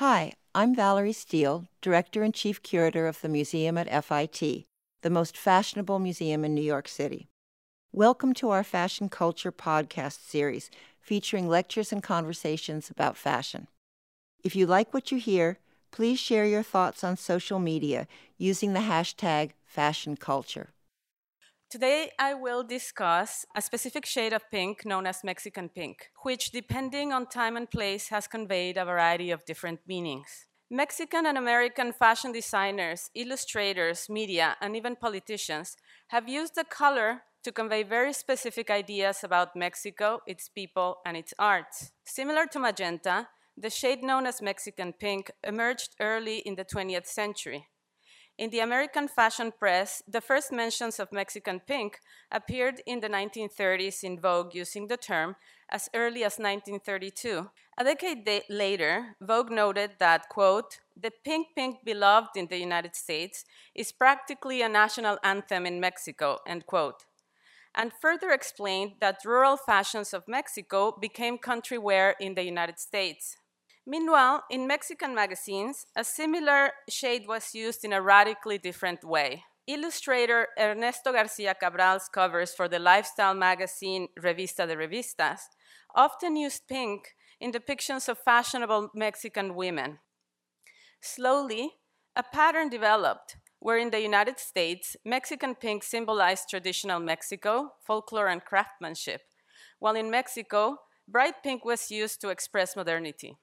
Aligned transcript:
Hi, 0.00 0.34
I'm 0.54 0.74
Valerie 0.74 1.14
Steele, 1.14 1.68
Director 1.80 2.22
and 2.22 2.34
Chief 2.34 2.62
Curator 2.62 3.06
of 3.06 3.22
the 3.22 3.30
museum 3.30 3.78
at 3.78 3.88
FIT, 4.04 4.66
the 5.00 5.08
most 5.08 5.38
fashionable 5.38 5.98
museum 5.98 6.44
in 6.44 6.54
New 6.54 6.60
York 6.60 6.86
City. 6.86 7.28
Welcome 7.94 8.34
to 8.34 8.50
our 8.50 8.62
Fashion 8.62 9.08
Culture 9.08 9.50
podcast 9.50 10.28
series 10.28 10.70
featuring 11.00 11.48
lectures 11.48 11.94
and 11.94 12.02
conversations 12.02 12.90
about 12.90 13.16
fashion. 13.16 13.68
If 14.44 14.54
you 14.54 14.66
like 14.66 14.92
what 14.92 15.10
you 15.10 15.16
hear, 15.16 15.60
please 15.92 16.18
share 16.18 16.44
your 16.44 16.62
thoughts 16.62 17.02
on 17.02 17.16
social 17.16 17.58
media 17.58 18.06
using 18.36 18.74
the 18.74 18.80
hashtag 18.80 19.52
fashion 19.64 20.14
culture. 20.18 20.74
Today, 21.76 22.10
I 22.18 22.32
will 22.32 22.62
discuss 22.62 23.44
a 23.54 23.60
specific 23.60 24.06
shade 24.06 24.32
of 24.32 24.50
pink 24.50 24.86
known 24.86 25.06
as 25.06 25.22
Mexican 25.22 25.68
pink, 25.68 26.08
which, 26.22 26.50
depending 26.50 27.12
on 27.12 27.26
time 27.26 27.54
and 27.54 27.70
place, 27.70 28.08
has 28.08 28.26
conveyed 28.26 28.78
a 28.78 28.86
variety 28.86 29.30
of 29.30 29.44
different 29.44 29.80
meanings. 29.86 30.46
Mexican 30.70 31.26
and 31.26 31.36
American 31.36 31.92
fashion 31.92 32.32
designers, 32.32 33.10
illustrators, 33.14 34.08
media, 34.08 34.56
and 34.62 34.74
even 34.74 34.96
politicians 34.96 35.76
have 36.06 36.30
used 36.30 36.54
the 36.54 36.64
color 36.64 37.20
to 37.44 37.52
convey 37.52 37.82
very 37.82 38.14
specific 38.14 38.70
ideas 38.70 39.22
about 39.22 39.54
Mexico, 39.54 40.20
its 40.26 40.48
people, 40.48 40.96
and 41.04 41.14
its 41.14 41.34
arts. 41.38 41.92
Similar 42.06 42.46
to 42.52 42.58
magenta, 42.58 43.28
the 43.54 43.68
shade 43.68 44.02
known 44.02 44.24
as 44.24 44.40
Mexican 44.40 44.94
pink 44.94 45.30
emerged 45.44 45.94
early 46.00 46.38
in 46.38 46.54
the 46.54 46.64
20th 46.64 47.06
century. 47.06 47.66
In 48.38 48.50
the 48.50 48.60
American 48.60 49.08
fashion 49.08 49.50
press, 49.50 50.02
the 50.06 50.20
first 50.20 50.52
mentions 50.52 51.00
of 51.00 51.10
Mexican 51.10 51.58
pink 51.58 52.00
appeared 52.30 52.82
in 52.86 53.00
the 53.00 53.08
1930s 53.08 54.04
in 54.04 54.20
Vogue 54.20 54.54
using 54.54 54.88
the 54.88 54.98
term 54.98 55.36
as 55.70 55.88
early 55.94 56.22
as 56.22 56.38
1932. 56.38 57.48
A 57.78 57.84
decade 57.84 58.28
later, 58.50 59.16
Vogue 59.22 59.50
noted 59.50 59.92
that, 60.00 60.28
quote, 60.28 60.80
the 60.94 61.12
pink 61.24 61.48
pink 61.54 61.78
beloved 61.82 62.36
in 62.36 62.46
the 62.48 62.58
United 62.58 62.94
States 62.94 63.46
is 63.74 63.90
practically 63.90 64.60
a 64.60 64.68
national 64.68 65.18
anthem 65.24 65.64
in 65.64 65.80
Mexico, 65.80 66.38
end 66.46 66.66
quote. 66.66 67.06
And 67.74 67.90
further 67.90 68.30
explained 68.32 68.96
that 69.00 69.24
rural 69.24 69.56
fashions 69.56 70.12
of 70.12 70.28
Mexico 70.28 70.94
became 71.00 71.38
country 71.38 71.78
wear 71.78 72.14
in 72.20 72.34
the 72.34 72.44
United 72.44 72.78
States. 72.78 73.36
Meanwhile, 73.86 74.42
in 74.50 74.66
Mexican 74.66 75.14
magazines, 75.14 75.86
a 75.94 76.02
similar 76.02 76.72
shade 76.90 77.28
was 77.28 77.54
used 77.54 77.84
in 77.84 77.92
a 77.92 78.02
radically 78.02 78.58
different 78.58 79.04
way. 79.04 79.44
Illustrator 79.68 80.48
Ernesto 80.58 81.12
Garcia 81.12 81.54
Cabral's 81.54 82.08
covers 82.08 82.52
for 82.52 82.68
the 82.68 82.80
lifestyle 82.80 83.34
magazine 83.34 84.08
Revista 84.20 84.66
de 84.66 84.76
Revistas 84.76 85.40
often 85.94 86.36
used 86.36 86.66
pink 86.68 87.14
in 87.40 87.52
depictions 87.52 88.08
of 88.08 88.18
fashionable 88.18 88.90
Mexican 88.94 89.54
women. 89.54 89.98
Slowly, 91.00 91.70
a 92.16 92.22
pattern 92.22 92.68
developed 92.68 93.36
where 93.60 93.78
in 93.78 93.90
the 93.90 94.00
United 94.00 94.38
States, 94.38 94.96
Mexican 95.04 95.54
pink 95.54 95.82
symbolized 95.82 96.48
traditional 96.48 97.00
Mexico, 97.00 97.72
folklore, 97.84 98.28
and 98.28 98.44
craftsmanship, 98.44 99.22
while 99.78 99.96
in 99.96 100.10
Mexico, 100.10 100.76
bright 101.08 101.42
pink 101.42 101.64
was 101.64 101.90
used 101.90 102.20
to 102.20 102.28
express 102.28 102.76
modernity. 102.76 103.36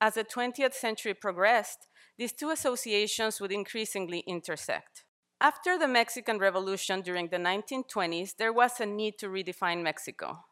As 0.00 0.14
the 0.14 0.24
20th 0.24 0.72
century 0.72 1.12
progressed, 1.12 1.88
these 2.16 2.32
two 2.32 2.50
associations 2.50 3.40
would 3.40 3.52
increasingly 3.52 4.20
intersect. 4.20 5.04
After 5.40 5.78
the 5.78 5.88
Mexican 5.88 6.38
Revolution 6.38 7.02
during 7.02 7.28
the 7.28 7.36
1920s, 7.36 8.36
there 8.36 8.52
was 8.52 8.80
a 8.80 8.86
need 8.86 9.18
to 9.18 9.28
redefine 9.28 9.82
Mexico. 9.82 10.44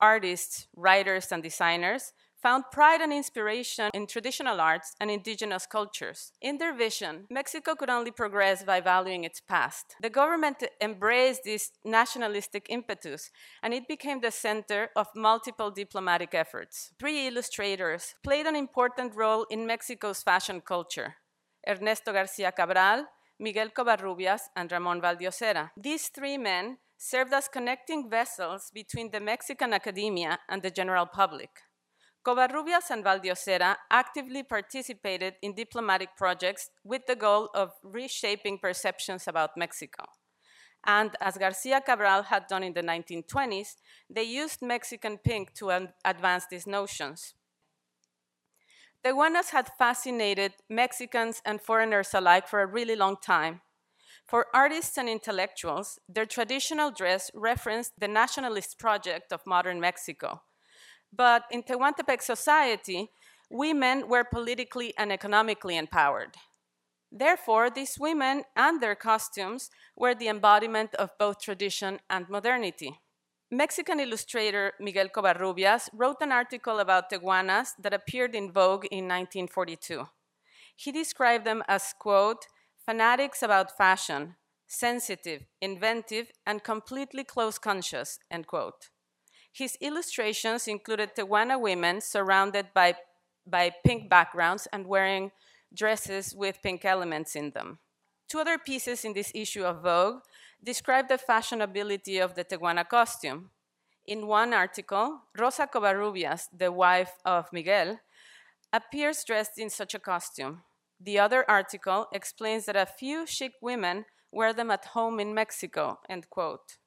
Artists, 0.00 0.68
writers, 0.74 1.32
and 1.32 1.42
designers 1.42 2.12
found 2.42 2.64
pride 2.72 3.00
and 3.00 3.12
inspiration 3.12 3.90
in 3.94 4.06
traditional 4.06 4.60
arts 4.60 4.94
and 5.00 5.10
indigenous 5.10 5.66
cultures. 5.66 6.32
In 6.40 6.58
their 6.58 6.74
vision, 6.74 7.26
Mexico 7.30 7.74
could 7.74 7.90
only 7.90 8.10
progress 8.10 8.62
by 8.62 8.80
valuing 8.80 9.24
its 9.24 9.40
past. 9.40 9.96
The 10.00 10.10
government 10.10 10.62
embraced 10.80 11.42
this 11.44 11.72
nationalistic 11.84 12.66
impetus, 12.68 13.30
and 13.62 13.74
it 13.74 13.88
became 13.88 14.20
the 14.20 14.30
center 14.30 14.90
of 14.96 15.08
multiple 15.14 15.70
diplomatic 15.70 16.34
efforts. 16.34 16.92
Three 16.98 17.26
illustrators 17.28 18.14
played 18.22 18.46
an 18.46 18.56
important 18.56 19.14
role 19.14 19.46
in 19.50 19.66
Mexico's 19.66 20.22
fashion 20.22 20.60
culture 20.60 21.16
Ernesto 21.68 22.12
Garcia 22.12 22.52
Cabral, 22.52 23.04
Miguel 23.38 23.68
Covarrubias, 23.68 24.42
and 24.56 24.70
Ramon 24.72 25.00
Valdiosera. 25.00 25.70
These 25.76 26.08
three 26.08 26.38
men 26.38 26.78
served 26.96 27.32
as 27.32 27.48
connecting 27.48 28.10
vessels 28.10 28.70
between 28.74 29.10
the 29.10 29.20
Mexican 29.20 29.72
academia 29.72 30.38
and 30.48 30.62
the 30.62 30.70
general 30.70 31.06
public. 31.06 31.50
Covarrubias 32.24 32.90
and 32.90 33.04
Valdiosera 33.04 33.76
actively 33.90 34.42
participated 34.42 35.34
in 35.40 35.54
diplomatic 35.54 36.10
projects 36.16 36.70
with 36.84 37.06
the 37.06 37.16
goal 37.16 37.48
of 37.54 37.72
reshaping 37.82 38.58
perceptions 38.58 39.26
about 39.28 39.56
Mexico. 39.56 40.04
And 40.84 41.16
as 41.20 41.38
Garcia 41.38 41.80
Cabral 41.80 42.24
had 42.24 42.46
done 42.46 42.62
in 42.62 42.74
the 42.74 42.82
1920s, 42.82 43.76
they 44.10 44.24
used 44.24 44.62
Mexican 44.62 45.18
pink 45.18 45.54
to 45.54 45.88
advance 46.04 46.46
these 46.50 46.66
notions. 46.66 47.34
The 49.02 49.10
Tehuanas 49.10 49.50
had 49.50 49.70
fascinated 49.78 50.54
Mexicans 50.68 51.40
and 51.44 51.60
foreigners 51.60 52.14
alike 52.14 52.48
for 52.48 52.60
a 52.60 52.66
really 52.66 52.96
long 52.96 53.16
time. 53.16 53.60
For 54.26 54.46
artists 54.52 54.98
and 54.98 55.08
intellectuals, 55.08 55.98
their 56.08 56.26
traditional 56.26 56.90
dress 56.90 57.30
referenced 57.32 57.92
the 57.98 58.08
nationalist 58.08 58.78
project 58.78 59.32
of 59.32 59.46
modern 59.46 59.80
Mexico 59.80 60.42
but 61.12 61.44
in 61.50 61.62
Tehuantepec 61.62 62.22
society, 62.22 63.10
women 63.50 64.08
were 64.08 64.24
politically 64.24 64.92
and 64.98 65.12
economically 65.12 65.76
empowered. 65.76 66.36
Therefore, 67.10 67.70
these 67.70 67.98
women 67.98 68.44
and 68.54 68.82
their 68.82 68.94
costumes 68.94 69.70
were 69.96 70.14
the 70.14 70.28
embodiment 70.28 70.94
of 70.96 71.16
both 71.18 71.40
tradition 71.40 72.00
and 72.10 72.28
modernity. 72.28 73.00
Mexican 73.50 73.98
illustrator 73.98 74.74
Miguel 74.78 75.08
Covarrubias 75.08 75.88
wrote 75.94 76.18
an 76.20 76.32
article 76.32 76.80
about 76.80 77.08
Tehuanas 77.10 77.70
that 77.80 77.94
appeared 77.94 78.34
in 78.34 78.52
Vogue 78.52 78.84
in 78.90 79.08
1942. 79.08 80.06
He 80.76 80.92
described 80.92 81.46
them 81.46 81.62
as, 81.66 81.94
quote, 81.98 82.46
fanatics 82.84 83.42
about 83.42 83.76
fashion, 83.76 84.36
sensitive, 84.66 85.46
inventive, 85.62 86.30
and 86.46 86.62
completely 86.62 87.24
clothes 87.24 87.58
conscious, 87.58 88.18
end 88.30 88.46
quote. 88.46 88.90
His 89.58 89.76
illustrations 89.80 90.68
included 90.68 91.16
Tehuana 91.16 91.60
women 91.60 92.00
surrounded 92.00 92.68
by, 92.72 92.94
by 93.44 93.72
pink 93.84 94.08
backgrounds 94.08 94.68
and 94.72 94.86
wearing 94.86 95.32
dresses 95.74 96.32
with 96.32 96.62
pink 96.62 96.84
elements 96.84 97.34
in 97.34 97.50
them. 97.50 97.80
Two 98.28 98.38
other 98.38 98.56
pieces 98.56 99.04
in 99.04 99.14
this 99.14 99.32
issue 99.34 99.64
of 99.64 99.82
Vogue 99.82 100.20
describe 100.62 101.08
the 101.08 101.18
fashionability 101.18 102.22
of 102.22 102.36
the 102.36 102.44
Tehuana 102.44 102.88
costume. 102.88 103.50
In 104.06 104.28
one 104.28 104.54
article, 104.54 105.22
Rosa 105.36 105.66
Covarrubias, 105.66 106.46
the 106.56 106.70
wife 106.70 107.14
of 107.24 107.52
Miguel, 107.52 107.98
appears 108.72 109.24
dressed 109.24 109.58
in 109.58 109.70
such 109.70 109.92
a 109.92 109.98
costume. 109.98 110.62
The 111.00 111.18
other 111.18 111.44
article 111.50 112.06
explains 112.12 112.66
that 112.66 112.76
a 112.76 112.86
few 112.86 113.26
chic 113.26 113.54
women 113.60 114.04
wear 114.30 114.52
them 114.52 114.70
at 114.70 114.84
home 114.94 115.18
in 115.18 115.34
Mexico, 115.34 115.98
end 116.08 116.30
quote. 116.30 116.78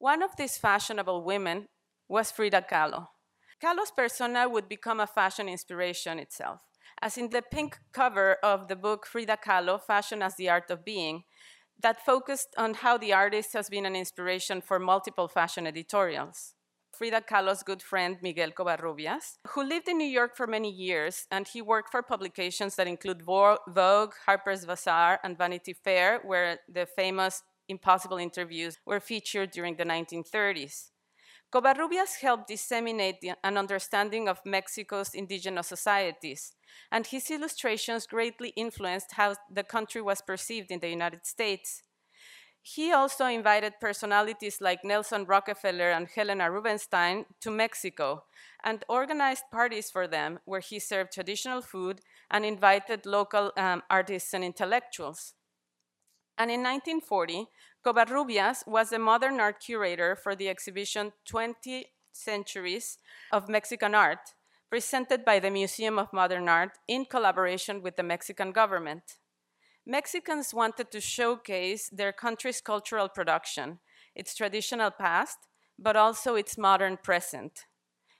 One 0.00 0.22
of 0.22 0.36
these 0.36 0.56
fashionable 0.56 1.24
women 1.24 1.66
was 2.08 2.30
Frida 2.30 2.66
Kahlo. 2.70 3.08
Kahlo's 3.60 3.90
persona 3.90 4.48
would 4.48 4.68
become 4.68 5.00
a 5.00 5.08
fashion 5.08 5.48
inspiration 5.48 6.20
itself, 6.20 6.60
as 7.02 7.18
in 7.18 7.30
the 7.30 7.42
pink 7.42 7.80
cover 7.92 8.36
of 8.44 8.68
the 8.68 8.76
book 8.76 9.06
Frida 9.06 9.38
Kahlo, 9.44 9.82
Fashion 9.82 10.22
as 10.22 10.36
the 10.36 10.48
Art 10.48 10.70
of 10.70 10.84
Being, 10.84 11.24
that 11.82 12.04
focused 12.06 12.54
on 12.56 12.74
how 12.74 12.96
the 12.96 13.12
artist 13.12 13.52
has 13.54 13.68
been 13.68 13.86
an 13.86 13.96
inspiration 13.96 14.60
for 14.60 14.78
multiple 14.78 15.26
fashion 15.26 15.66
editorials. 15.66 16.54
Frida 16.96 17.22
Kahlo's 17.22 17.64
good 17.64 17.82
friend 17.82 18.18
Miguel 18.22 18.52
Covarrubias, 18.52 19.38
who 19.48 19.64
lived 19.64 19.88
in 19.88 19.98
New 19.98 20.04
York 20.04 20.36
for 20.36 20.46
many 20.46 20.70
years, 20.70 21.26
and 21.30 21.46
he 21.46 21.60
worked 21.60 21.90
for 21.90 22.02
publications 22.02 22.76
that 22.76 22.86
include 22.86 23.22
Vogue, 23.22 24.12
Harper's 24.26 24.64
Bazaar, 24.64 25.18
and 25.24 25.36
Vanity 25.36 25.72
Fair, 25.72 26.20
where 26.24 26.58
the 26.72 26.86
famous 26.86 27.42
impossible 27.68 28.18
interviews 28.18 28.78
were 28.84 29.00
featured 29.00 29.50
during 29.50 29.76
the 29.76 29.84
1930s. 29.84 30.90
Covarrubias 31.50 32.20
helped 32.20 32.48
disseminate 32.48 33.20
the, 33.20 33.32
an 33.42 33.56
understanding 33.56 34.28
of 34.28 34.44
Mexico's 34.44 35.14
indigenous 35.14 35.66
societies, 35.66 36.52
and 36.92 37.06
his 37.06 37.30
illustrations 37.30 38.06
greatly 38.06 38.50
influenced 38.50 39.12
how 39.12 39.34
the 39.50 39.64
country 39.64 40.02
was 40.02 40.20
perceived 40.20 40.70
in 40.70 40.80
the 40.80 40.90
United 40.90 41.24
States. 41.24 41.82
He 42.60 42.92
also 42.92 43.24
invited 43.24 43.80
personalities 43.80 44.60
like 44.60 44.84
Nelson 44.84 45.24
Rockefeller 45.24 45.90
and 45.90 46.06
Helena 46.06 46.50
Rubinstein 46.50 47.24
to 47.40 47.50
Mexico 47.50 48.24
and 48.62 48.84
organized 48.90 49.44
parties 49.50 49.90
for 49.90 50.06
them 50.06 50.38
where 50.44 50.60
he 50.60 50.78
served 50.78 51.12
traditional 51.12 51.62
food 51.62 52.02
and 52.30 52.44
invited 52.44 53.06
local 53.06 53.52
um, 53.56 53.82
artists 53.88 54.34
and 54.34 54.44
intellectuals. 54.44 55.32
And 56.38 56.52
in 56.52 56.62
1940, 56.62 57.48
Covarrubias 57.84 58.64
was 58.66 58.90
the 58.90 58.98
modern 59.00 59.40
art 59.40 59.58
curator 59.58 60.14
for 60.14 60.36
the 60.36 60.48
exhibition 60.48 61.12
20 61.26 61.86
Centuries 62.12 62.98
of 63.32 63.48
Mexican 63.48 63.94
Art, 63.94 64.34
presented 64.70 65.24
by 65.24 65.40
the 65.40 65.50
Museum 65.50 65.98
of 65.98 66.12
Modern 66.12 66.48
Art 66.48 66.78
in 66.86 67.04
collaboration 67.06 67.82
with 67.82 67.96
the 67.96 68.02
Mexican 68.04 68.52
government. 68.52 69.18
Mexicans 69.84 70.54
wanted 70.54 70.90
to 70.92 71.00
showcase 71.00 71.88
their 71.88 72.12
country's 72.12 72.60
cultural 72.60 73.08
production, 73.08 73.80
its 74.14 74.34
traditional 74.34 74.90
past, 74.90 75.38
but 75.78 75.96
also 75.96 76.36
its 76.36 76.56
modern 76.58 76.98
present. 76.98 77.64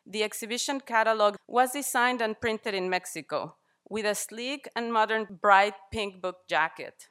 The 0.06 0.25
exhibition 0.25 0.81
catalog 0.81 1.37
was 1.47 1.73
designed 1.73 2.20
and 2.20 2.41
printed 2.41 2.75
in 2.75 2.88
Mexico 2.88 3.56
with 3.88 4.06
a 4.06 4.15
sleek 4.15 4.69
and 4.75 4.93
modern 4.93 5.38
bright 5.41 5.75
pink 5.93 6.20
book 6.20 6.49
jacket. 6.49 7.09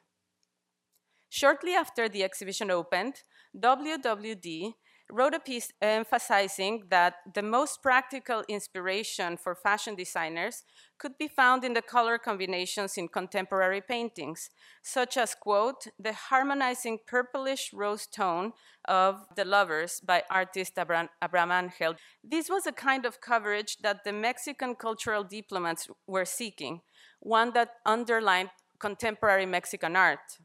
Shortly 1.28 1.74
after 1.74 2.08
the 2.08 2.24
exhibition 2.24 2.70
opened, 2.70 3.22
WWD 3.56 4.74
wrote 5.10 5.34
a 5.34 5.40
piece 5.40 5.72
emphasizing 5.80 6.82
that 6.90 7.14
the 7.34 7.42
most 7.42 7.82
practical 7.82 8.44
inspiration 8.48 9.36
for 9.36 9.54
fashion 9.54 9.94
designers 9.94 10.64
could 10.98 11.16
be 11.18 11.28
found 11.28 11.64
in 11.64 11.72
the 11.72 11.82
color 11.82 12.18
combinations 12.18 12.98
in 12.98 13.08
contemporary 13.08 13.80
paintings, 13.80 14.50
such 14.82 15.16
as, 15.16 15.34
quote, 15.34 15.86
the 15.98 16.12
harmonizing 16.12 16.98
purplish 17.06 17.72
rose 17.72 18.06
tone 18.06 18.52
of 18.86 19.24
The 19.34 19.44
Lovers 19.44 20.00
by 20.00 20.24
artist 20.30 20.74
Abraham, 20.78 21.08
Abraham 21.22 21.52
Angel. 21.52 21.94
This 22.22 22.50
was 22.50 22.66
a 22.66 22.72
kind 22.72 23.06
of 23.06 23.20
coverage 23.20 23.78
that 23.78 24.04
the 24.04 24.12
Mexican 24.12 24.74
cultural 24.74 25.24
diplomats 25.24 25.88
were 26.06 26.26
seeking, 26.26 26.82
one 27.20 27.52
that 27.54 27.70
underlined 27.86 28.50
contemporary 28.78 29.46
Mexican 29.46 29.96
art. 29.96 30.38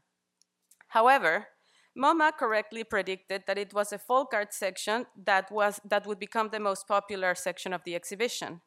However, 0.94 1.48
MoMA 1.98 2.30
correctly 2.38 2.84
predicted 2.84 3.42
that 3.48 3.58
it 3.58 3.74
was 3.74 3.92
a 3.92 3.98
folk 3.98 4.32
art 4.32 4.54
section 4.54 5.06
that, 5.24 5.50
was, 5.50 5.80
that 5.84 6.06
would 6.06 6.20
become 6.20 6.50
the 6.50 6.60
most 6.60 6.86
popular 6.86 7.34
section 7.34 7.72
of 7.72 7.82
the 7.82 7.96
exhibition. 7.96 8.60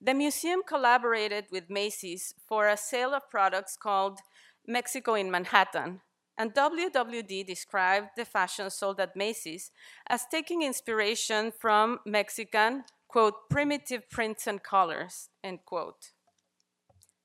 The 0.00 0.12
museum 0.12 0.62
collaborated 0.66 1.44
with 1.52 1.70
Macy's 1.70 2.34
for 2.48 2.66
a 2.66 2.76
sale 2.76 3.14
of 3.14 3.30
products 3.30 3.76
called 3.80 4.18
Mexico 4.66 5.14
in 5.14 5.30
Manhattan, 5.30 6.00
and 6.36 6.52
WWD 6.52 7.46
described 7.46 8.08
the 8.16 8.24
fashion 8.24 8.68
sold 8.68 8.98
at 8.98 9.14
Macy's 9.14 9.70
as 10.08 10.26
taking 10.28 10.62
inspiration 10.62 11.52
from 11.56 12.00
Mexican, 12.04 12.82
quote, 13.06 13.48
primitive 13.48 14.10
prints 14.10 14.48
and 14.48 14.64
colors, 14.64 15.28
end 15.44 15.60
quote. 15.64 16.10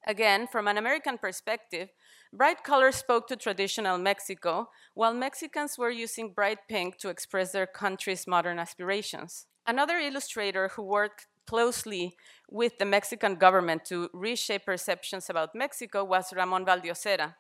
Again, 0.05 0.45
from 0.45 0.67
an 0.67 0.77
American 0.77 1.17
perspective, 1.17 1.89
bright 2.33 2.63
colors 2.63 2.95
spoke 2.95 3.27
to 3.27 3.35
traditional 3.35 3.97
Mexico, 3.97 4.69
while 4.93 5.13
Mexicans 5.13 5.77
were 5.77 5.89
using 5.89 6.33
bright 6.33 6.59
pink 6.67 6.97
to 6.97 7.09
express 7.09 7.51
their 7.51 7.67
country's 7.67 8.27
modern 8.27 8.59
aspirations. 8.59 9.47
Another 9.67 9.97
illustrator 9.97 10.69
who 10.69 10.83
worked 10.83 11.27
closely 11.47 12.15
with 12.49 12.77
the 12.77 12.85
Mexican 12.85 13.35
government 13.35 13.85
to 13.85 14.09
reshape 14.13 14.65
perceptions 14.65 15.29
about 15.29 15.55
Mexico 15.55 16.03
was 16.03 16.33
Ramon 16.33 16.65
Valdiosera. 16.65 17.35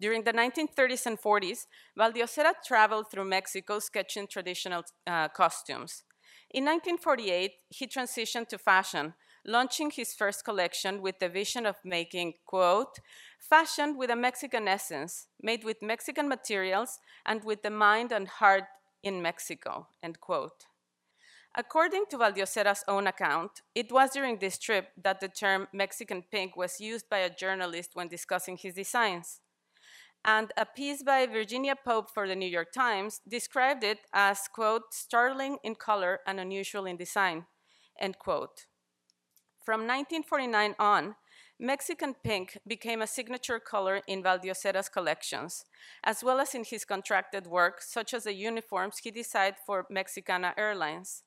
During 0.00 0.24
the 0.24 0.32
1930s 0.32 1.06
and 1.06 1.18
40s, 1.18 1.66
Valdiosera 1.98 2.52
traveled 2.64 3.10
through 3.10 3.24
Mexico 3.24 3.78
sketching 3.78 4.26
traditional 4.26 4.82
uh, 5.06 5.28
costumes. 5.28 6.04
In 6.50 6.64
1948, 6.64 7.52
he 7.70 7.86
transitioned 7.86 8.48
to 8.48 8.58
fashion, 8.58 9.14
launching 9.46 9.90
his 9.90 10.12
first 10.12 10.44
collection 10.44 11.00
with 11.00 11.18
the 11.18 11.28
vision 11.28 11.66
of 11.66 11.76
making, 11.84 12.34
quote, 12.44 12.98
fashion 13.38 13.96
with 13.96 14.10
a 14.10 14.16
Mexican 14.16 14.66
essence, 14.66 15.28
made 15.40 15.64
with 15.64 15.82
Mexican 15.82 16.28
materials 16.28 16.98
and 17.24 17.44
with 17.44 17.62
the 17.62 17.70
mind 17.70 18.12
and 18.12 18.28
heart 18.28 18.64
in 19.02 19.22
Mexico, 19.22 19.88
end 20.02 20.20
quote. 20.20 20.66
According 21.58 22.04
to 22.10 22.18
Valdiosera's 22.18 22.84
own 22.86 23.06
account, 23.06 23.62
it 23.74 23.90
was 23.90 24.10
during 24.10 24.38
this 24.38 24.58
trip 24.58 24.88
that 25.02 25.20
the 25.20 25.28
term 25.28 25.68
Mexican 25.72 26.22
pink 26.30 26.54
was 26.54 26.80
used 26.80 27.08
by 27.08 27.18
a 27.18 27.34
journalist 27.34 27.92
when 27.94 28.08
discussing 28.08 28.58
his 28.58 28.74
designs. 28.74 29.40
And 30.22 30.52
a 30.56 30.66
piece 30.66 31.02
by 31.02 31.24
Virginia 31.26 31.74
Pope 31.76 32.10
for 32.12 32.28
the 32.28 32.36
New 32.36 32.48
York 32.48 32.72
Times 32.72 33.20
described 33.26 33.84
it 33.84 34.00
as, 34.12 34.48
quote, 34.52 34.92
startling 34.92 35.56
in 35.62 35.76
color 35.76 36.18
and 36.26 36.40
unusual 36.40 36.84
in 36.84 36.96
design, 36.96 37.46
end 37.98 38.18
quote. 38.18 38.66
From 39.66 39.80
1949 39.80 40.76
on, 40.78 41.16
Mexican 41.58 42.14
pink 42.22 42.56
became 42.68 43.02
a 43.02 43.06
signature 43.08 43.58
color 43.58 44.00
in 44.06 44.22
Valdiosera's 44.22 44.88
collections, 44.88 45.64
as 46.04 46.22
well 46.22 46.38
as 46.38 46.54
in 46.54 46.62
his 46.62 46.84
contracted 46.84 47.48
work, 47.48 47.82
such 47.82 48.14
as 48.14 48.22
the 48.22 48.32
uniforms 48.32 48.98
he 48.98 49.10
designed 49.10 49.56
for 49.66 49.84
Mexicana 49.90 50.54
Airlines. 50.56 51.24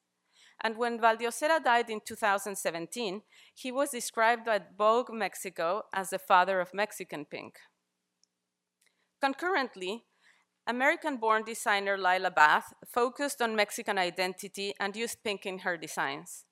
And 0.64 0.78
when 0.78 1.00
Valdiosera 1.00 1.62
died 1.62 1.90
in 1.90 2.00
2017, 2.00 3.24
he 3.54 3.74
was 3.74 3.90
described 3.90 4.46
by 4.46 4.62
Vogue 4.78 5.12
Mexico 5.12 5.84
as 5.94 6.12
the 6.12 6.18
father 6.18 6.62
of 6.62 6.74
Mexican 6.74 7.26
pink. 7.26 7.56
Concurrently, 9.20 10.06
American 10.66 11.18
born 11.18 11.44
designer 11.44 11.98
Lila 11.98 12.32
Bath 12.32 12.72
focused 12.88 13.42
on 13.42 13.58
Mexican 13.58 13.98
identity 13.98 14.74
and 14.80 14.96
used 14.96 15.26
pink 15.26 15.46
in 15.46 15.60
her 15.60 15.76
designs. 15.76 16.46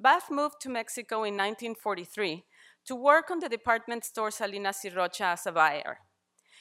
Bath 0.00 0.30
moved 0.30 0.60
to 0.60 0.68
Mexico 0.68 1.24
in 1.24 1.34
1943 1.34 2.44
to 2.86 2.94
work 2.94 3.32
on 3.32 3.40
the 3.40 3.48
department 3.48 4.04
store 4.04 4.30
Salinas 4.30 4.80
y 4.84 4.90
Rocha 4.94 5.24
as 5.24 5.46
a 5.46 5.52
buyer. 5.52 5.98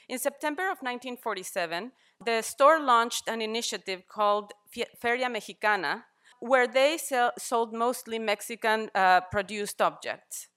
In 0.10 0.18
September 0.18 0.64
of 0.64 0.82
1947, 0.82 1.92
the 2.26 2.42
store 2.42 2.80
launched 2.80 3.28
an 3.28 3.42
initiative 3.42 4.08
called 4.08 4.54
Feria 5.00 5.30
Mexicana, 5.30 6.06
where 6.40 6.68
they 6.68 6.98
sell, 6.98 7.32
sold 7.38 7.74
mostly 7.74 8.18
Mexican 8.18 8.90
uh, 8.96 9.22
produced 9.22 9.82
objects. 9.82 10.48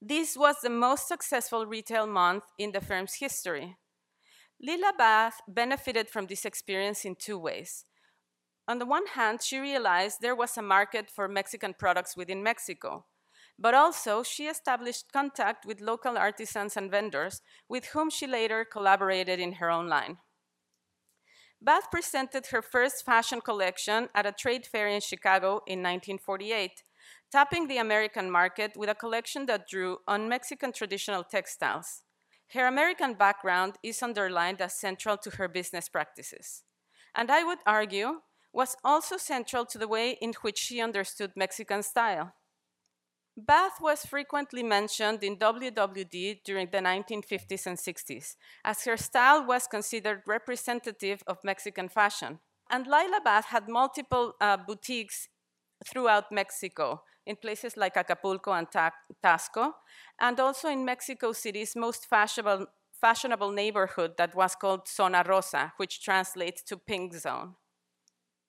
This 0.00 0.36
was 0.36 0.56
the 0.62 0.70
most 0.70 1.08
successful 1.08 1.66
retail 1.66 2.06
month 2.06 2.44
in 2.58 2.72
the 2.72 2.80
firm's 2.80 3.14
history. 3.14 3.76
Lila 4.60 4.92
Bath 4.96 5.40
benefited 5.48 6.08
from 6.08 6.26
this 6.26 6.44
experience 6.44 7.04
in 7.04 7.16
two 7.16 7.38
ways. 7.38 7.84
On 8.68 8.78
the 8.78 8.86
one 8.86 9.06
hand, 9.06 9.42
she 9.42 9.58
realized 9.58 10.20
there 10.20 10.34
was 10.34 10.56
a 10.56 10.62
market 10.62 11.10
for 11.10 11.28
Mexican 11.28 11.74
products 11.74 12.16
within 12.16 12.42
Mexico, 12.42 13.04
but 13.58 13.74
also 13.74 14.22
she 14.22 14.46
established 14.46 15.12
contact 15.12 15.64
with 15.64 15.80
local 15.80 16.18
artisans 16.18 16.76
and 16.76 16.90
vendors 16.90 17.42
with 17.68 17.86
whom 17.86 18.10
she 18.10 18.26
later 18.26 18.64
collaborated 18.64 19.38
in 19.38 19.52
her 19.52 19.70
own 19.70 19.88
line. 19.88 20.18
Bath 21.62 21.90
presented 21.90 22.46
her 22.46 22.60
first 22.60 23.04
fashion 23.04 23.40
collection 23.40 24.08
at 24.14 24.26
a 24.26 24.32
trade 24.32 24.66
fair 24.66 24.88
in 24.88 25.00
Chicago 25.00 25.62
in 25.66 25.80
1948, 25.80 26.82
tapping 27.32 27.66
the 27.66 27.78
American 27.78 28.30
market 28.30 28.76
with 28.76 28.90
a 28.90 28.94
collection 28.94 29.46
that 29.46 29.68
drew 29.68 29.98
on 30.06 30.28
Mexican 30.28 30.72
traditional 30.72 31.24
textiles. 31.24 32.02
Her 32.52 32.66
American 32.66 33.14
background 33.14 33.78
is 33.82 34.02
underlined 34.02 34.60
as 34.60 34.74
central 34.74 35.16
to 35.18 35.30
her 35.30 35.48
business 35.48 35.88
practices, 35.88 36.64
and 37.14 37.30
I 37.30 37.42
would 37.42 37.58
argue 37.66 38.20
was 38.56 38.74
also 38.82 39.18
central 39.18 39.66
to 39.66 39.76
the 39.76 39.86
way 39.86 40.12
in 40.22 40.32
which 40.40 40.56
she 40.56 40.80
understood 40.80 41.30
Mexican 41.36 41.82
style. 41.82 42.32
Bath 43.36 43.82
was 43.82 44.06
frequently 44.06 44.62
mentioned 44.62 45.22
in 45.22 45.36
WWD 45.36 46.40
during 46.42 46.68
the 46.72 46.78
1950s 46.78 47.66
and 47.66 47.76
60s, 47.76 48.36
as 48.64 48.84
her 48.84 48.96
style 48.96 49.46
was 49.46 49.66
considered 49.66 50.22
representative 50.26 51.22
of 51.26 51.44
Mexican 51.44 51.90
fashion. 51.90 52.38
And 52.70 52.86
Lila 52.86 53.20
Bath 53.22 53.44
had 53.44 53.68
multiple 53.68 54.32
uh, 54.40 54.56
boutiques 54.56 55.28
throughout 55.86 56.32
Mexico, 56.32 57.02
in 57.26 57.36
places 57.36 57.76
like 57.76 57.98
Acapulco 57.98 58.52
and 58.52 58.72
Ta 58.72 58.90
Taxco, 59.22 59.72
and 60.18 60.40
also 60.40 60.70
in 60.70 60.82
Mexico 60.82 61.32
City's 61.32 61.76
most 61.76 62.06
fashionable, 62.08 62.68
fashionable 62.98 63.52
neighborhood 63.52 64.12
that 64.16 64.34
was 64.34 64.54
called 64.54 64.88
Zona 64.88 65.22
Rosa, 65.28 65.74
which 65.76 66.02
translates 66.02 66.62
to 66.62 66.78
Pink 66.78 67.12
Zone. 67.12 67.56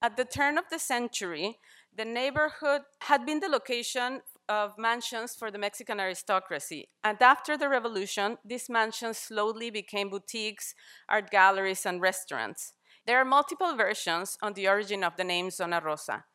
At 0.02 0.16
the 0.16 0.26
turn 0.26 0.58
of 0.58 0.66
the 0.70 0.78
century, 0.78 1.58
the 1.96 2.06
neighborhood 2.06 2.82
had 3.02 3.26
been 3.26 3.40
the 3.40 3.50
location 3.50 4.22
of 4.48 4.78
mansions 4.78 5.36
for 5.36 5.50
the 5.50 5.58
Mexican 5.58 6.00
aristocracy. 6.00 6.90
And 7.04 7.20
after 7.22 7.58
the 7.58 7.68
revolution, 7.68 8.38
these 8.46 8.70
mansions 8.70 9.18
slowly 9.18 9.72
became 9.72 10.10
boutiques, 10.10 10.76
art 11.10 11.32
galleries, 11.32 11.86
and 11.86 12.00
restaurants. 12.00 12.74
There 13.08 13.18
are 13.18 13.26
multiple 13.26 13.76
versions 13.76 14.38
on 14.42 14.54
the 14.54 14.68
origin 14.68 15.04
of 15.04 15.18
the 15.18 15.24
name 15.24 15.50
Zona 15.50 15.82
Rosa. 15.84 16.26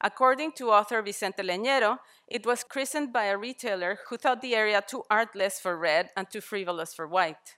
According 0.00 0.52
to 0.52 0.70
author 0.70 1.02
Vicente 1.02 1.42
Leñero, 1.42 1.98
it 2.26 2.46
was 2.46 2.64
christened 2.64 3.12
by 3.12 3.24
a 3.24 3.36
retailer 3.36 3.98
who 4.08 4.16
thought 4.16 4.40
the 4.40 4.54
area 4.54 4.82
too 4.86 5.02
artless 5.10 5.60
for 5.60 5.76
red 5.76 6.08
and 6.16 6.30
too 6.30 6.40
frivolous 6.40 6.94
for 6.94 7.06
white. 7.06 7.56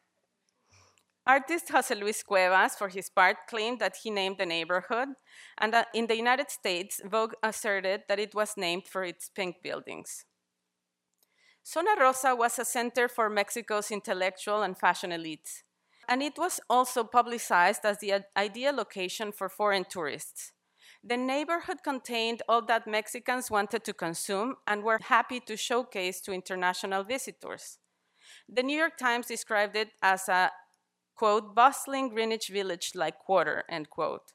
Artist 1.25 1.71
Jose 1.71 1.95
Luis 1.95 2.23
Cuevas, 2.23 2.75
for 2.75 2.88
his 2.88 3.09
part, 3.09 3.47
claimed 3.49 3.79
that 3.79 3.97
he 4.02 4.11
named 4.11 4.38
the 4.38 4.47
neighborhood, 4.47 5.09
and 5.59 5.73
that 5.73 5.88
in 5.95 6.07
the 6.09 6.17
United 6.17 6.50
States, 6.50 7.00
Vogue 7.05 7.35
asserted 7.43 8.02
that 8.09 8.19
it 8.19 8.35
was 8.35 8.57
named 8.57 8.88
for 8.88 9.05
its 9.05 9.29
pink 9.29 9.62
buildings. 9.62 10.25
Zona 11.64 11.95
Rosa 11.99 12.35
was 12.35 12.59
a 12.59 12.64
center 12.64 13.07
for 13.07 13.31
Mexico's 13.31 13.93
intellectual 13.93 14.62
and 14.62 14.76
fashion 14.76 15.11
elites, 15.11 15.62
and 16.09 16.23
it 16.23 16.37
was 16.37 16.59
also 16.69 17.05
publicized 17.05 17.85
as 17.85 17.99
the 17.99 18.25
ideal 18.37 18.75
location 18.75 19.31
for 19.31 19.49
foreign 19.49 19.85
tourists. 19.85 20.52
the 21.05 21.17
neighborhood 21.17 21.83
contained 21.83 22.43
all 22.49 22.62
that 22.62 22.87
Mexicans 22.87 23.50
wanted 23.50 23.85
to 23.85 23.93
consume 23.93 24.55
and 24.67 24.85
were 24.85 24.99
happy 25.02 25.41
to 25.41 25.57
showcase 25.57 26.21
to 26.21 26.33
international 26.33 27.02
visitors. 27.02 27.79
The 28.49 28.62
New 28.62 28.76
York 28.76 28.97
Times 28.97 29.26
described 29.26 29.75
it 29.76 29.91
as 30.00 30.29
a, 30.29 30.50
quote, 31.14 31.54
bustling 31.54 32.09
Greenwich 32.09 32.49
Village 32.49 32.92
like 32.95 33.19
quarter, 33.19 33.64
end 33.69 33.90
quote. 33.90 34.33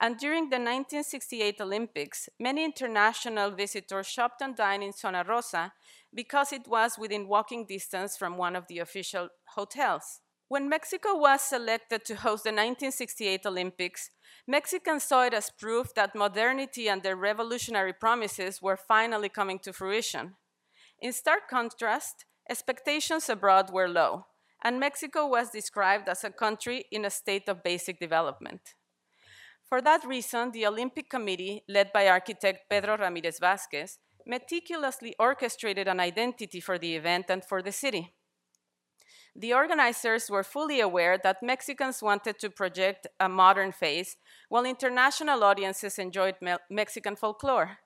And 0.00 0.16
during 0.16 0.44
the 0.44 0.56
1968 0.56 1.60
Olympics, 1.60 2.28
many 2.38 2.64
international 2.64 3.50
visitors 3.50 4.06
shopped 4.06 4.40
and 4.40 4.56
dined 4.56 4.82
in 4.82 4.92
Zona 4.92 5.24
Rosa 5.28 5.72
because 6.14 6.52
it 6.52 6.66
was 6.66 6.98
within 6.98 7.28
walking 7.28 7.66
distance 7.66 8.16
from 8.16 8.38
one 8.38 8.56
of 8.56 8.66
the 8.68 8.78
official 8.78 9.28
hotels. 9.54 10.20
When 10.48 10.68
Mexico 10.68 11.16
was 11.16 11.42
selected 11.42 12.04
to 12.06 12.14
host 12.14 12.44
the 12.44 12.50
1968 12.50 13.46
Olympics, 13.46 14.10
Mexicans 14.48 15.04
saw 15.04 15.24
it 15.24 15.34
as 15.34 15.50
proof 15.50 15.94
that 15.94 16.16
modernity 16.16 16.88
and 16.88 17.02
their 17.02 17.14
revolutionary 17.14 17.92
promises 17.92 18.60
were 18.60 18.76
finally 18.76 19.28
coming 19.28 19.58
to 19.60 19.72
fruition. 19.72 20.34
In 20.98 21.12
stark 21.12 21.48
contrast, 21.48 22.24
expectations 22.48 23.28
abroad 23.28 23.70
were 23.72 23.88
low, 23.88 24.26
and 24.62 24.80
Mexico 24.80 25.26
was 25.26 25.50
described 25.50 26.08
as 26.08 26.24
a 26.24 26.30
country 26.30 26.84
in 26.90 27.04
a 27.04 27.10
state 27.10 27.48
of 27.48 27.62
basic 27.62 27.98
development. 27.98 28.74
For 29.68 29.80
that 29.82 30.04
reason, 30.04 30.50
the 30.50 30.66
Olympic 30.66 31.08
Committee, 31.08 31.62
led 31.68 31.92
by 31.92 32.08
architect 32.08 32.68
Pedro 32.68 32.96
Ramirez 32.96 33.38
Vázquez, 33.38 33.98
meticulously 34.26 35.14
orchestrated 35.18 35.88
an 35.88 36.00
identity 36.00 36.60
for 36.60 36.78
the 36.78 36.96
event 36.96 37.26
and 37.28 37.44
for 37.44 37.62
the 37.62 37.72
city. 37.72 38.12
The 39.36 39.54
organizers 39.54 40.28
were 40.28 40.42
fully 40.42 40.80
aware 40.80 41.16
that 41.18 41.42
Mexicans 41.42 42.02
wanted 42.02 42.38
to 42.40 42.50
project 42.50 43.06
a 43.20 43.28
modern 43.28 43.70
face, 43.70 44.16
while 44.48 44.64
international 44.64 45.44
audiences 45.44 45.98
enjoyed 45.98 46.34
me 46.40 46.56
Mexican 46.68 47.14
folklore. 47.14 47.78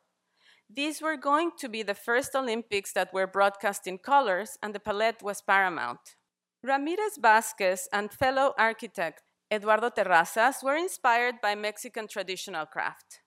These 0.71 1.03
were 1.03 1.19
going 1.19 1.53
to 1.59 1.69
be 1.69 1.83
the 1.83 1.95
first 1.95 2.35
Olympics 2.35 2.95
that 2.95 3.13
were 3.13 3.27
broadcast 3.27 3.87
in 3.87 3.99
colors, 3.99 4.57
and 4.63 4.75
the 4.75 4.81
palette 4.81 5.23
was 5.23 5.43
paramount. 5.43 6.17
Ramirez 6.67 7.19
Vázquez 7.21 7.89
and 7.93 8.11
fellow 8.11 8.55
architect 8.57 9.23
Eduardo 9.53 9.91
Terrazas 9.91 10.63
were 10.63 10.77
inspired 10.77 11.35
by 11.43 11.55
Mexican 11.55 12.09
traditional 12.09 12.65
craft. 12.65 13.21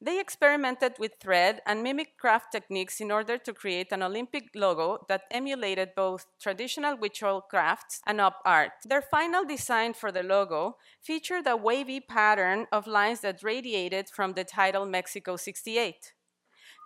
They 0.00 0.18
experimented 0.18 0.94
with 0.98 1.12
thread 1.20 1.60
and 1.66 1.82
mimic 1.82 2.16
craft 2.16 2.52
techniques 2.52 2.98
in 2.98 3.10
order 3.10 3.36
to 3.36 3.52
create 3.52 3.92
an 3.92 4.02
Olympic 4.02 4.44
logo 4.54 5.04
that 5.10 5.24
emulated 5.30 5.90
both 5.94 6.24
traditional 6.40 6.96
ritual 6.96 7.42
crafts 7.42 8.00
and 8.06 8.18
op 8.18 8.38
art. 8.46 8.72
Their 8.86 9.02
final 9.02 9.44
design 9.44 9.92
for 9.92 10.10
the 10.10 10.22
logo 10.22 10.78
featured 11.02 11.46
a 11.46 11.58
wavy 11.58 12.00
pattern 12.00 12.66
of 12.72 12.86
lines 12.86 13.20
that 13.20 13.42
radiated 13.42 14.08
from 14.08 14.32
the 14.32 14.44
title 14.44 14.86
Mexico 14.86 15.36
68. 15.36 16.14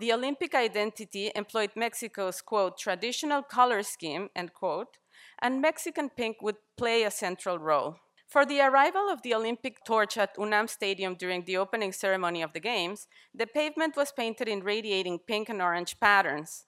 The 0.00 0.12
Olympic 0.12 0.56
identity 0.56 1.30
employed 1.36 1.70
Mexico's, 1.76 2.42
quote, 2.42 2.78
traditional 2.78 3.44
color 3.44 3.84
scheme, 3.84 4.28
end 4.34 4.54
quote, 4.54 4.98
and 5.40 5.60
Mexican 5.60 6.10
pink 6.10 6.42
would 6.42 6.56
play 6.76 7.02
a 7.02 7.10
central 7.10 7.58
role. 7.58 7.96
For 8.26 8.44
the 8.44 8.60
arrival 8.60 9.08
of 9.08 9.22
the 9.22 9.34
Olympic 9.34 9.84
torch 9.84 10.16
at 10.16 10.36
UNAM 10.38 10.68
Stadium 10.68 11.14
during 11.14 11.44
the 11.44 11.56
opening 11.56 11.92
ceremony 11.92 12.42
of 12.42 12.52
the 12.52 12.60
Games, 12.60 13.06
the 13.34 13.46
pavement 13.46 13.96
was 13.96 14.12
painted 14.12 14.48
in 14.48 14.64
radiating 14.64 15.20
pink 15.20 15.48
and 15.48 15.62
orange 15.62 16.00
patterns, 16.00 16.64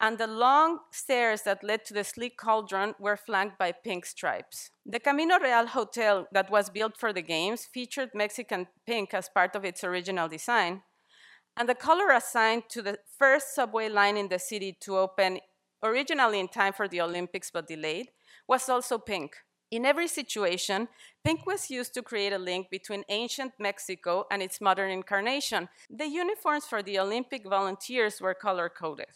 and 0.00 0.18
the 0.18 0.26
long 0.26 0.80
stairs 0.90 1.42
that 1.42 1.62
led 1.62 1.84
to 1.84 1.94
the 1.94 2.04
sleek 2.04 2.36
cauldron 2.36 2.94
were 2.98 3.16
flanked 3.16 3.58
by 3.58 3.72
pink 3.72 4.04
stripes. 4.04 4.70
The 4.84 5.00
Camino 5.00 5.38
Real 5.38 5.66
Hotel 5.66 6.26
that 6.32 6.50
was 6.50 6.70
built 6.70 6.96
for 6.98 7.12
the 7.12 7.22
Games 7.22 7.66
featured 7.72 8.10
Mexican 8.14 8.66
pink 8.86 9.14
as 9.14 9.28
part 9.28 9.54
of 9.54 9.64
its 9.64 9.84
original 9.84 10.28
design, 10.28 10.82
and 11.56 11.68
the 11.68 11.74
color 11.74 12.10
assigned 12.10 12.64
to 12.70 12.82
the 12.82 12.98
first 13.18 13.54
subway 13.54 13.88
line 13.88 14.16
in 14.16 14.28
the 14.28 14.38
city 14.38 14.76
to 14.80 14.98
open 14.98 15.40
originally 15.82 16.40
in 16.40 16.48
time 16.48 16.72
for 16.72 16.88
the 16.88 17.00
Olympics 17.00 17.50
but 17.50 17.66
delayed 17.66 18.08
was 18.48 18.68
also 18.68 18.98
pink. 18.98 19.36
In 19.70 19.84
every 19.84 20.06
situation, 20.06 20.88
pink 21.24 21.44
was 21.44 21.70
used 21.70 21.92
to 21.94 22.02
create 22.02 22.32
a 22.32 22.38
link 22.38 22.70
between 22.70 23.02
ancient 23.08 23.52
Mexico 23.58 24.24
and 24.30 24.40
its 24.40 24.60
modern 24.60 24.90
incarnation. 24.90 25.68
The 25.90 26.06
uniforms 26.06 26.66
for 26.66 26.82
the 26.82 26.98
Olympic 27.00 27.48
volunteers 27.48 28.20
were 28.20 28.34
color 28.34 28.68
coded. 28.68 29.08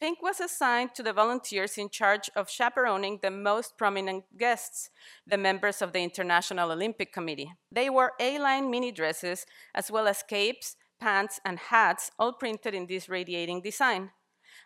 Pink 0.00 0.22
was 0.22 0.40
assigned 0.40 0.94
to 0.94 1.02
the 1.02 1.12
volunteers 1.12 1.78
in 1.78 1.88
charge 1.88 2.28
of 2.34 2.50
chaperoning 2.50 3.20
the 3.22 3.30
most 3.30 3.78
prominent 3.78 4.24
guests, 4.36 4.90
the 5.26 5.38
members 5.38 5.80
of 5.80 5.92
the 5.92 6.00
International 6.00 6.72
Olympic 6.72 7.12
Committee. 7.12 7.52
They 7.70 7.88
wore 7.88 8.12
A 8.18 8.38
line 8.38 8.70
mini 8.70 8.90
dresses, 8.90 9.46
as 9.74 9.90
well 9.90 10.08
as 10.08 10.24
capes, 10.24 10.76
pants, 11.00 11.40
and 11.44 11.58
hats, 11.58 12.10
all 12.18 12.32
printed 12.32 12.74
in 12.74 12.86
this 12.86 13.08
radiating 13.08 13.62
design. 13.62 14.10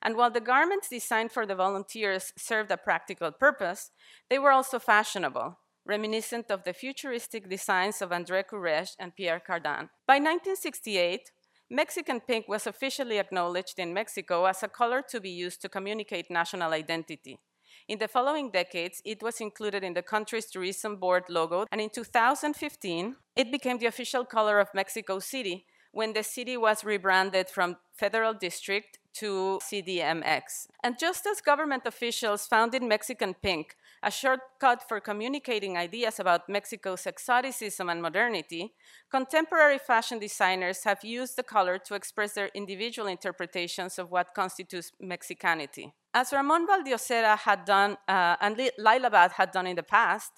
And 0.07 0.17
while 0.17 0.31
the 0.31 0.41
garments 0.41 0.89
designed 0.89 1.33
for 1.33 1.47
the 1.47 1.57
volunteers 1.57 2.33
served 2.39 2.71
a 2.71 2.77
practical 2.77 3.33
purpose, 3.33 3.91
they 4.31 4.39
were 4.39 4.53
also 4.53 4.79
fashionable, 4.79 5.59
reminiscent 5.85 6.49
of 6.49 6.63
the 6.63 6.73
futuristic 6.73 7.51
designs 7.51 8.01
of 8.01 8.11
André 8.11 8.45
Courrèges 8.49 8.95
and 9.01 9.17
Pierre 9.17 9.43
Cardin. 9.45 9.91
By 10.07 10.19
1968, 10.21 11.33
Mexican 11.69 12.21
pink 12.21 12.47
was 12.47 12.69
officially 12.69 13.19
acknowledged 13.19 13.81
in 13.81 13.93
Mexico 13.93 14.45
as 14.45 14.63
a 14.63 14.69
color 14.69 15.03
to 15.11 15.21
be 15.21 15.31
used 15.31 15.61
to 15.63 15.69
communicate 15.69 16.31
national 16.31 16.73
identity. 16.73 17.41
In 17.89 17.99
the 17.99 18.07
following 18.07 18.53
decades, 18.53 19.03
it 19.05 19.25
was 19.25 19.41
included 19.41 19.83
in 19.83 19.95
the 19.95 20.03
country's 20.03 20.47
tourism 20.47 20.99
board 20.99 21.25
logo, 21.29 21.67
and 21.73 21.81
in 21.81 21.91
2015, 21.91 23.17
it 23.35 23.51
became 23.51 23.79
the 23.79 23.87
official 23.87 24.25
color 24.25 24.61
of 24.61 24.69
Mexico 24.73 25.19
City 25.19 25.67
when 25.91 26.13
the 26.13 26.23
city 26.23 26.57
was 26.57 26.85
rebranded 26.85 27.49
from 27.49 27.79
Federal 27.95 28.35
District 28.35 28.99
to 29.19 29.59
CDMX. 29.63 30.69
And 30.83 30.99
just 30.99 31.27
as 31.27 31.41
government 31.41 31.83
officials 31.87 32.47
found 32.47 32.75
in 32.75 32.89
Mexican 32.89 33.35
pink 33.35 33.77
a 34.03 34.11
shortcut 34.11 34.87
for 34.89 35.01
communicating 35.01 35.77
ideas 35.77 36.21
about 36.21 36.49
Mexico's 36.49 37.07
exoticism 37.07 37.89
and 37.89 38.01
modernity, 38.03 38.75
contemporary 39.11 39.79
fashion 39.79 40.19
designers 40.19 40.85
have 40.85 41.05
used 41.05 41.37
the 41.37 41.43
color 41.43 41.79
to 41.79 41.95
express 41.95 42.35
their 42.35 42.51
individual 42.55 43.09
interpretations 43.09 43.99
of 43.99 44.11
what 44.11 44.35
constitutes 44.35 44.93
Mexicanity. 45.03 45.93
As 46.15 46.33
Ramon 46.33 46.67
Valdiosera 46.67 47.37
had 47.37 47.65
done 47.65 47.97
uh, 48.09 48.37
and 48.41 48.57
Lila 48.79 49.11
Bath 49.11 49.33
had 49.33 49.51
done 49.51 49.67
in 49.67 49.77
the 49.77 49.83
past, 49.83 50.33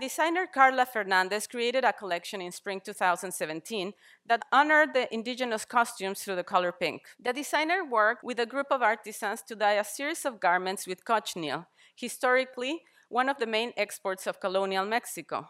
designer 0.00 0.46
Carla 0.46 0.86
Fernandez 0.86 1.46
created 1.46 1.84
a 1.84 1.92
collection 1.92 2.40
in 2.40 2.52
spring 2.52 2.80
2017 2.84 3.92
that 4.26 4.42
honored 4.52 4.94
the 4.94 5.12
indigenous 5.12 5.64
costumes 5.64 6.22
through 6.22 6.36
the 6.36 6.44
color 6.44 6.72
pink. 6.72 7.02
The 7.22 7.32
designer 7.32 7.84
worked 7.84 8.24
with 8.24 8.40
a 8.40 8.46
group 8.46 8.66
of 8.70 8.82
artisans 8.82 9.42
to 9.42 9.54
dye 9.54 9.74
a 9.74 9.84
series 9.84 10.24
of 10.24 10.40
garments 10.40 10.86
with 10.86 11.04
cochineal, 11.04 11.66
historically 11.94 12.82
one 13.08 13.28
of 13.28 13.38
the 13.38 13.46
main 13.46 13.72
exports 13.76 14.26
of 14.26 14.40
colonial 14.40 14.84
Mexico. 14.84 15.48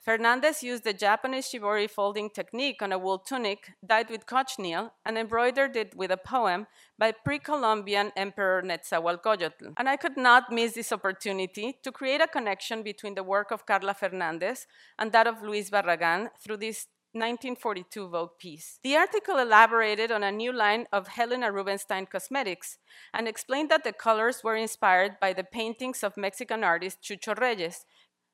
Fernandez 0.00 0.62
used 0.62 0.84
the 0.84 0.92
Japanese 0.92 1.48
shibori 1.50 1.90
folding 1.90 2.30
technique 2.30 2.80
on 2.80 2.92
a 2.92 2.98
wool 2.98 3.18
tunic 3.18 3.72
dyed 3.84 4.08
with 4.10 4.26
cochineal 4.26 4.92
and 5.04 5.18
embroidered 5.18 5.76
it 5.76 5.94
with 5.96 6.10
a 6.10 6.16
poem 6.16 6.66
by 6.98 7.12
pre-Columbian 7.12 8.12
Emperor 8.16 8.62
Netzahualcoyotl. 8.62 9.74
And 9.76 9.88
I 9.88 9.96
could 9.96 10.16
not 10.16 10.52
miss 10.52 10.72
this 10.72 10.92
opportunity 10.92 11.78
to 11.82 11.92
create 11.92 12.20
a 12.20 12.28
connection 12.28 12.82
between 12.82 13.16
the 13.16 13.22
work 13.22 13.50
of 13.50 13.66
Carla 13.66 13.92
Fernandez 13.92 14.66
and 14.98 15.12
that 15.12 15.26
of 15.26 15.42
Luis 15.42 15.68
Barragan 15.68 16.28
through 16.40 16.58
this 16.58 16.86
1942 17.12 18.08
Vogue 18.08 18.38
piece. 18.38 18.78
The 18.82 18.96
article 18.96 19.38
elaborated 19.38 20.12
on 20.12 20.22
a 20.22 20.30
new 20.30 20.52
line 20.52 20.86
of 20.92 21.08
Helena 21.08 21.50
Rubinstein 21.50 22.06
cosmetics 22.06 22.78
and 23.14 23.26
explained 23.26 23.70
that 23.70 23.82
the 23.82 23.92
colors 23.92 24.42
were 24.44 24.56
inspired 24.56 25.18
by 25.20 25.32
the 25.32 25.44
paintings 25.44 26.04
of 26.04 26.16
Mexican 26.18 26.62
artist 26.62 27.02
Chucho 27.02 27.38
Reyes, 27.38 27.86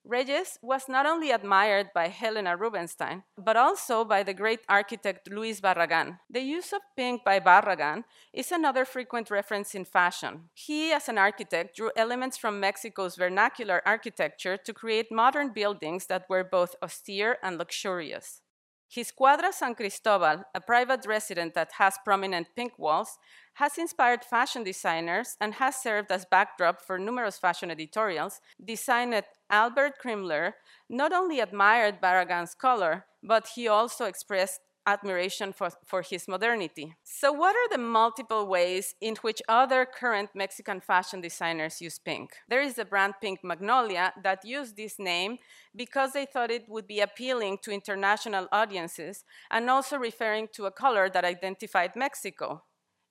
Reyes 0.06 0.58
was 0.60 0.86
not 0.86 1.06
only 1.06 1.30
admired 1.30 1.88
by 1.94 2.08
Helena 2.08 2.58
Rubinstein, 2.58 3.22
but 3.38 3.56
also 3.56 4.04
by 4.04 4.22
the 4.22 4.34
great 4.34 4.60
architect 4.68 5.30
Luis 5.30 5.62
Barragan. 5.62 6.18
The 6.28 6.42
use 6.42 6.74
of 6.74 6.82
pink 6.94 7.24
by 7.24 7.40
Barragan 7.40 8.04
is 8.30 8.52
another 8.52 8.84
frequent 8.84 9.30
reference 9.30 9.74
in 9.74 9.86
fashion. 9.86 10.50
He, 10.52 10.92
as 10.92 11.08
an 11.08 11.16
architect, 11.16 11.76
drew 11.76 11.90
elements 11.96 12.36
from 12.36 12.60
Mexico's 12.60 13.16
vernacular 13.16 13.80
architecture 13.86 14.58
to 14.58 14.74
create 14.74 15.10
modern 15.10 15.54
buildings 15.54 16.04
that 16.06 16.28
were 16.28 16.44
both 16.44 16.76
austere 16.82 17.38
and 17.42 17.56
luxurious. 17.56 18.42
His 18.94 19.10
Cuadra 19.10 19.52
San 19.52 19.74
Cristobal, 19.74 20.44
a 20.54 20.60
private 20.60 21.04
residence 21.06 21.54
that 21.54 21.72
has 21.78 21.96
prominent 22.04 22.48
pink 22.54 22.78
walls, 22.78 23.18
has 23.54 23.78
inspired 23.78 24.24
fashion 24.24 24.62
designers 24.62 25.36
and 25.40 25.54
has 25.54 25.76
served 25.82 26.12
as 26.12 26.26
backdrop 26.30 26.80
for 26.80 26.98
numerous 26.98 27.38
fashion 27.38 27.70
editorials. 27.70 28.40
Designer 28.64 29.22
Albert 29.54 29.94
Kriemler 30.02 30.54
not 30.88 31.12
only 31.12 31.38
admired 31.38 32.00
Barragan's 32.00 32.56
color, 32.56 33.06
but 33.22 33.50
he 33.54 33.68
also 33.68 34.04
expressed 34.04 34.60
admiration 34.84 35.52
for, 35.52 35.70
for 35.86 36.02
his 36.02 36.26
modernity. 36.26 36.96
So, 37.04 37.32
what 37.32 37.54
are 37.54 37.68
the 37.70 37.78
multiple 37.78 38.48
ways 38.48 38.96
in 39.00 39.14
which 39.22 39.40
other 39.48 39.86
current 39.86 40.30
Mexican 40.34 40.80
fashion 40.80 41.20
designers 41.20 41.80
use 41.80 42.00
pink? 42.00 42.30
There 42.48 42.62
is 42.62 42.74
the 42.74 42.84
brand 42.84 43.14
Pink 43.20 43.44
Magnolia 43.44 44.12
that 44.24 44.44
used 44.44 44.76
this 44.76 44.98
name 44.98 45.38
because 45.74 46.12
they 46.12 46.26
thought 46.26 46.50
it 46.50 46.68
would 46.68 46.88
be 46.88 46.98
appealing 46.98 47.58
to 47.62 47.70
international 47.70 48.48
audiences 48.50 49.24
and 49.52 49.70
also 49.70 49.96
referring 49.96 50.48
to 50.54 50.66
a 50.66 50.72
color 50.72 51.08
that 51.10 51.24
identified 51.24 51.92
Mexico. 51.94 52.64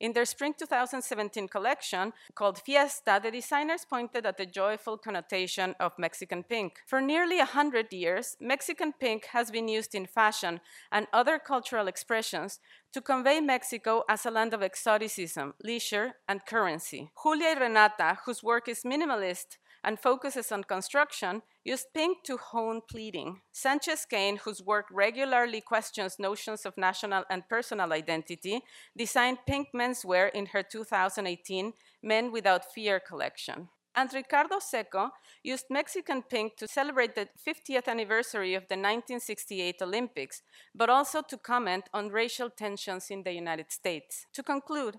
In 0.04 0.12
their 0.12 0.26
spring 0.26 0.54
2017 0.60 1.48
collection 1.48 2.12
called 2.36 2.60
Fiesta, 2.60 3.22
the 3.24 3.32
designers 3.32 3.86
pointed 3.86 4.26
at 4.26 4.36
the 4.36 4.46
joyful 4.46 4.98
connotation 4.98 5.76
of 5.80 5.98
Mexican 5.98 6.44
pink. 6.44 6.82
For 6.86 7.00
nearly 7.00 7.38
100 7.38 7.94
years, 7.94 8.36
Mexican 8.42 8.92
pink 8.92 9.28
has 9.28 9.50
been 9.50 9.70
used 9.70 9.96
in 9.96 10.06
fashion 10.06 10.60
and 10.92 11.08
other 11.14 11.40
cultural 11.40 11.88
expressions 11.88 12.60
to 12.92 13.00
convey 13.00 13.40
Mexico 13.40 14.04
as 14.10 14.26
a 14.26 14.32
land 14.32 14.54
of 14.54 14.62
exoticism, 14.62 15.54
leisure, 15.64 16.16
and 16.28 16.46
currency. 16.46 17.10
Julia 17.24 17.56
y 17.56 17.62
Renata, 17.62 18.18
whose 18.26 18.44
work 18.44 18.68
is 18.68 18.84
minimalist 18.84 19.56
and 19.84 20.00
focuses 20.00 20.52
on 20.52 20.64
construction, 20.64 21.42
used 21.64 21.88
pink 21.94 22.24
to 22.24 22.38
hone 22.38 22.82
pleading. 22.90 23.42
Sanchez 23.52 24.06
Kane, 24.06 24.38
whose 24.38 24.64
work 24.64 24.86
regularly 24.92 25.62
questions 25.62 26.18
notions 26.20 26.66
of 26.66 26.78
national 26.78 27.24
and 27.30 27.48
personal 27.50 27.94
identity, 27.94 28.62
designed 28.98 29.40
pink 29.46 29.68
menswear 29.76 30.32
in 30.34 30.48
her 30.48 30.64
2018 30.64 31.74
Men 32.02 32.32
Without 32.32 32.74
Fear 32.74 33.00
collection. 33.00 33.70
And 33.96 34.12
Ricardo 34.12 34.58
Seco 34.60 35.12
used 35.44 35.66
Mexican 35.70 36.24
pink 36.24 36.58
to 36.58 36.68
celebrate 36.68 37.14
the 37.14 37.28
50th 37.48 37.88
anniversary 37.88 38.56
of 38.56 38.64
the 38.64 38.76
1968 38.76 39.76
Olympics, 39.82 40.42
but 40.74 40.90
also 40.90 41.22
to 41.22 41.38
comment 41.38 41.90
on 41.94 42.10
racial 42.10 42.50
tensions 42.50 43.12
in 43.12 43.22
the 43.24 43.34
United 43.34 43.72
States. 43.72 44.26
To 44.34 44.42
conclude, 44.42 44.96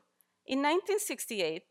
in 0.46 0.58
1968, 0.58 1.62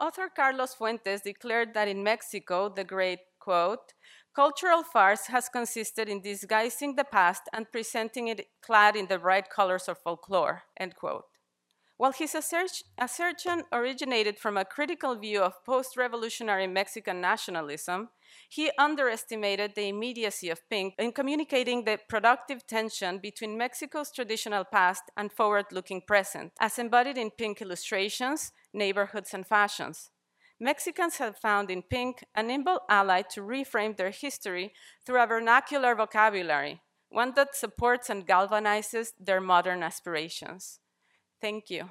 author 0.00 0.28
Carlos 0.34 0.74
Fuentes 0.74 1.20
declared 1.20 1.74
that 1.74 1.88
in 1.88 2.02
Mexico, 2.02 2.68
the 2.68 2.84
great, 2.84 3.20
quote, 3.38 3.92
cultural 4.34 4.82
farce 4.82 5.26
has 5.26 5.48
consisted 5.48 6.08
in 6.08 6.22
disguising 6.22 6.96
the 6.96 7.04
past 7.04 7.42
and 7.52 7.70
presenting 7.70 8.28
it 8.28 8.46
clad 8.62 8.96
in 8.96 9.06
the 9.06 9.18
bright 9.18 9.50
colors 9.50 9.88
of 9.88 9.98
folklore, 9.98 10.62
end 10.78 10.94
quote. 10.96 11.24
While 11.96 12.12
his 12.12 12.34
assertion 12.34 13.64
originated 13.70 14.38
from 14.38 14.56
a 14.56 14.64
critical 14.64 15.16
view 15.16 15.42
of 15.42 15.62
post 15.66 15.98
revolutionary 15.98 16.66
Mexican 16.66 17.20
nationalism, 17.20 18.08
he 18.48 18.70
underestimated 18.78 19.74
the 19.74 19.88
immediacy 19.88 20.48
of 20.48 20.66
pink 20.70 20.94
in 20.98 21.12
communicating 21.12 21.84
the 21.84 21.98
productive 22.08 22.66
tension 22.66 23.18
between 23.18 23.58
Mexico's 23.58 24.10
traditional 24.10 24.64
past 24.64 25.02
and 25.14 25.30
forward 25.30 25.66
looking 25.72 26.00
present, 26.00 26.52
as 26.58 26.78
embodied 26.78 27.18
in 27.18 27.30
pink 27.30 27.60
illustrations, 27.60 28.52
neighborhoods, 28.72 29.34
and 29.34 29.46
fashions. 29.46 30.10
Mexicans 30.58 31.16
have 31.16 31.38
found 31.38 31.70
in 31.70 31.82
pink 31.82 32.24
a 32.34 32.42
nimble 32.42 32.80
ally 32.88 33.22
to 33.22 33.40
reframe 33.40 33.96
their 33.96 34.10
history 34.10 34.72
through 35.06 35.22
a 35.22 35.26
vernacular 35.26 35.94
vocabulary, 35.94 36.82
one 37.08 37.32
that 37.34 37.56
supports 37.56 38.10
and 38.10 38.26
galvanizes 38.26 39.08
their 39.18 39.40
modern 39.40 39.82
aspirations. 39.82 40.80
Thank 41.40 41.70
you. 41.70 41.90